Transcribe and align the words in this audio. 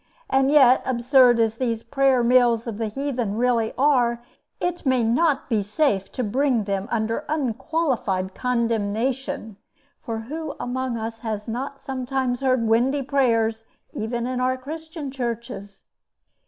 And 0.31 0.49
yet, 0.51 0.81
absurd 0.83 1.39
as 1.39 1.57
these 1.57 1.83
prayer 1.83 2.23
mills 2.23 2.65
of 2.65 2.79
the 2.79 2.87
heathen 2.87 3.35
really 3.37 3.71
are, 3.77 4.23
it 4.59 4.83
may 4.83 5.03
not 5.03 5.47
be 5.47 5.61
safe 5.61 6.11
to 6.13 6.23
bring 6.23 6.63
them 6.63 6.87
under 6.89 7.23
unqualified 7.29 8.33
condemnation: 8.33 9.57
for 10.01 10.21
who 10.21 10.55
among 10.59 10.97
us 10.97 11.19
has 11.19 11.47
not 11.47 11.77
sometimes 11.79 12.39
heard 12.39 12.65
windy 12.65 13.03
prayers 13.03 13.65
even 13.93 14.25
in 14.25 14.39
our 14.41 14.57
Christian 14.57 15.11
churches? 15.11 15.83